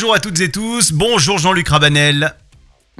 [0.00, 0.92] Bonjour à toutes et tous.
[0.92, 2.32] Bonjour Jean-Luc Rabanel.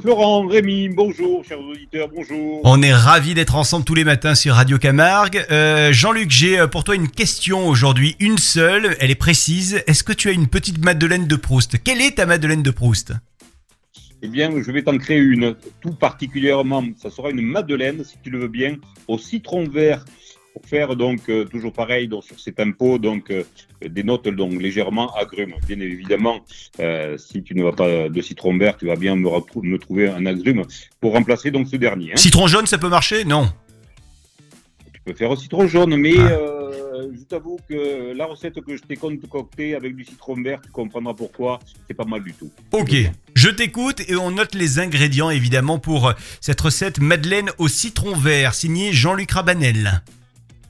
[0.00, 2.60] Florent, Rémi, bonjour, chers auditeurs, bonjour.
[2.64, 5.46] On est ravis d'être ensemble tous les matins sur Radio Camargue.
[5.52, 9.80] Euh, Jean-Luc, j'ai euh, pour toi une question aujourd'hui, une seule, elle est précise.
[9.86, 11.80] Est-ce que tu as une petite Madeleine de Proust?
[11.84, 13.12] Quelle est ta Madeleine de Proust?
[14.20, 18.30] Eh bien, je vais t'en créer une, tout particulièrement, ça sera une Madeleine, si tu
[18.30, 18.74] le veux bien,
[19.06, 20.04] au citron vert
[20.54, 23.44] pour faire donc euh, toujours pareil donc, sur ces tempos donc euh,
[23.86, 25.54] des notes donc légèrement agrumes.
[25.66, 26.40] Bien évidemment,
[26.80, 30.26] euh, si tu ne vas pas de citron vert, tu vas bien me, trouver un
[30.26, 30.64] agrume
[31.00, 32.12] pour remplacer donc ce dernier.
[32.12, 32.16] hein.
[32.16, 33.24] Citron jaune, ça peut marcher?
[33.24, 33.50] Non.
[34.92, 36.38] Tu peux faire au citron jaune, mais Ah.
[37.16, 41.14] je t'avoue que la recette que je t'ai concoctée avec du citron vert, tu comprendras
[41.14, 42.50] pourquoi, c'est pas mal du tout.
[42.72, 42.94] Ok,
[43.34, 48.54] je t'écoute et on note les ingrédients évidemment pour cette recette Madeleine au citron vert,
[48.54, 50.02] signée Jean-Luc Rabanel.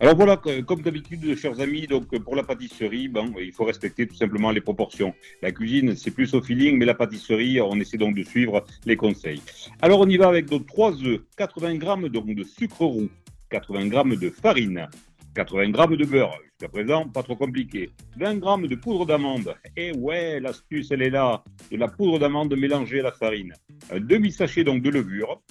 [0.01, 4.15] Alors voilà, comme d'habitude, chers amis, donc pour la pâtisserie, bon, il faut respecter tout
[4.15, 5.13] simplement les proportions.
[5.43, 8.95] La cuisine, c'est plus au feeling, mais la pâtisserie, on essaie donc de suivre les
[8.95, 9.43] conseils.
[9.83, 13.09] Alors on y va avec donc 3 œufs, 80 grammes donc de sucre roux,
[13.51, 14.87] 80 grammes de farine,
[15.35, 19.57] 80 grammes de beurre, jusqu'à présent pas trop compliqué, 20 grammes de poudre d'amande.
[19.77, 21.43] Et ouais, l'astuce elle est là,
[21.73, 23.53] de la poudre d'amande mélangée à la farine,
[23.91, 25.43] un demi sachet donc de levure,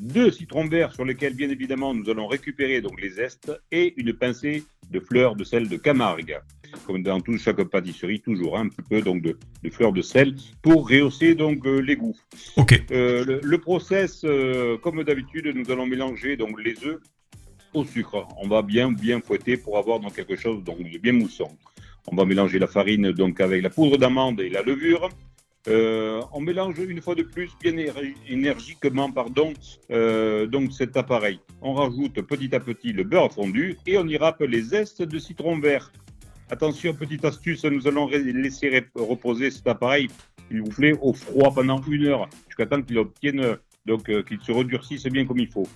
[0.00, 4.12] deux citrons verts sur lesquels bien évidemment nous allons récupérer donc les zestes et une
[4.12, 6.38] pincée de fleurs de sel de Camargue.
[6.86, 10.02] Comme dans toute chaque pâtisserie, toujours hein, un petit peu donc de, de fleurs de
[10.02, 12.16] sel pour rehausser donc euh, les goûts.
[12.56, 16.98] Ok, Euh, le, le process, euh, comme d'habitude, nous allons mélanger donc les œufs
[17.74, 18.26] au sucre.
[18.42, 21.56] On va bien bien fouetter pour avoir donc quelque chose donc de bien moussant.
[22.08, 25.08] On va mélanger la farine donc avec la poudre d'amande et la levure.
[25.66, 29.54] Euh, on mélange une fois de plus bien éner- énergiquement pardon
[29.90, 31.40] euh, donc cet appareil.
[31.62, 35.18] On rajoute petit à petit le beurre fondu et on y râpe les zestes de
[35.18, 35.90] citron vert.
[36.50, 40.08] Attention, petite astuce, nous allons laisser reposer cet appareil,
[40.48, 44.40] s'il vous plaît, au froid pendant une heure, jusqu'à temps qu'il obtienne, donc euh, qu'il
[44.42, 45.66] se redurcisse bien comme il faut.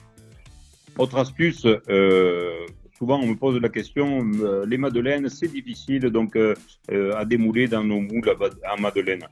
[0.99, 2.67] Autre astuce, euh,
[2.99, 6.55] souvent on me pose la question, euh, les madeleines, c'est difficile donc euh,
[6.91, 9.25] euh, à démouler dans nos moules à, à madeleine.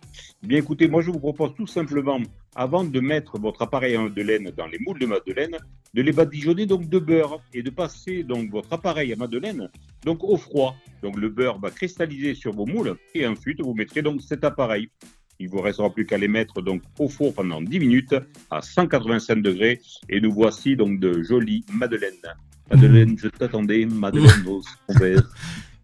[0.43, 2.21] Bien écoutez, moi je vous propose tout simplement,
[2.55, 5.57] avant de mettre votre appareil à madeleine dans les moules de madeleine,
[5.95, 9.69] de les badigeonner donc de beurre et de passer donc votre appareil à madeleine
[10.05, 10.77] donc au froid.
[11.03, 14.89] Donc le beurre va cristalliser sur vos moules et ensuite vous mettrez donc cet appareil.
[15.39, 18.15] Il vous restera plus qu'à les mettre donc au four pendant 10 minutes
[18.51, 22.35] à 185 degrés et nous voici donc de jolies madeleines.
[22.71, 24.45] Madeleine, je t'attendais, Madeleine
[24.89, 25.23] vert.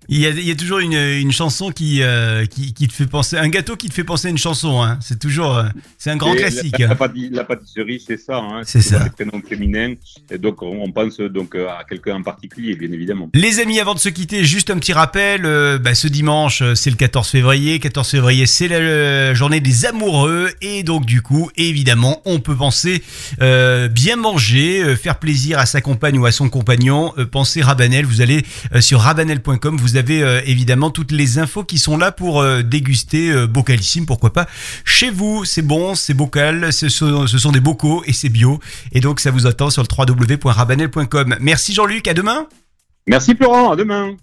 [0.09, 2.93] Il y a, il y a toujours une, une chanson qui, euh, qui, qui te
[2.93, 4.99] fait penser, un gâteau qui te fait penser à une chanson, hein.
[5.01, 5.65] c'est toujours, euh,
[5.99, 6.79] c'est un grand Et classique.
[6.79, 8.37] La, la pâti- la pâtisserie, c'est ça.
[8.39, 8.99] Hein, C'est ça.
[9.05, 9.95] Des prénoms féminins.
[10.31, 13.31] Et donc on pense donc euh, à quelqu'un en particulier, bien évidemment.
[13.35, 15.45] Les amis, avant de se quitter, juste un petit rappel.
[15.47, 17.79] euh, bah, ce dimanche, c'est le 14 février.
[17.79, 20.51] 14 février, c'est la euh, journée des amoureux.
[20.61, 23.03] Et donc, du coup, évidemment, on peut penser
[23.41, 27.13] bien manger, faire plaisir à sa compagne ou à son compagnon.
[27.31, 28.05] Pensez Rabanel.
[28.07, 28.45] Vous allez
[28.81, 29.77] sur rabanel.com.
[29.77, 34.07] Vous avez euh, évidemment toutes les infos qui sont là pour euh, déguster euh, Bocalissime.
[34.07, 34.47] Pourquoi pas
[34.85, 38.61] chez vous C'est bon, c'est bocal, ce sont, ce sont des bocaux et c'est bio.
[38.93, 41.37] Et donc, ça vous attend sur le www.rabanel.com.
[41.41, 42.09] Merci Jean-Luc.
[42.09, 42.47] À demain.
[43.07, 44.17] Merci Florent, à demain.